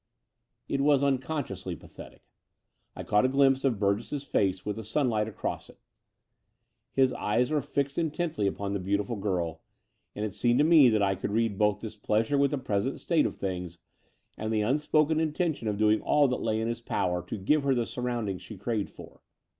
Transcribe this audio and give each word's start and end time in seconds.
It 0.67 0.81
was 0.81 1.03
unconsciously 1.03 1.75
pathetic. 1.75 2.23
I 2.95 3.03
caught 3.03 3.23
a 3.23 3.27
glimpse 3.29 3.63
of 3.63 3.77
Burgess's 3.77 4.23
face 4.23 4.65
with 4.65 4.77
the 4.77 4.83
sun 4.83 5.09
light 5.09 5.27
across 5.27 5.69
it. 5.69 5.77
His 6.91 7.13
eyes 7.13 7.51
were 7.51 7.61
fixed 7.61 7.99
intently 7.99 8.47
upon 8.47 8.73
the 8.73 8.79
beautiful 8.79 9.15
girl: 9.15 9.61
and 10.15 10.25
it 10.25 10.33
seemed 10.33 10.57
to 10.57 10.65
me 10.65 10.89
that 10.89 11.03
I 11.03 11.13
could 11.13 11.29
read 11.31 11.59
both 11.59 11.81
displeasure 11.81 12.39
with 12.39 12.49
the 12.49 12.57
present 12.57 12.99
state 12.99 13.27
of 13.27 13.35
things 13.37 13.77
and 14.39 14.51
the 14.51 14.61
unspoken 14.61 15.19
intention 15.19 15.67
of 15.67 15.77
doing 15.77 16.01
all 16.01 16.27
that 16.29 16.41
lay 16.41 16.59
in 16.59 16.67
his 16.67 16.81
power 16.81 17.23
to 17.27 17.37
give 17.37 17.61
her 17.63 17.75
the 17.75 17.85
surroundings 17.85 18.41
she 18.41 18.57
craved 18.57 18.89
for. 18.89 19.21